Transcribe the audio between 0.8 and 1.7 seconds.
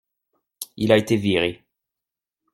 a été viré.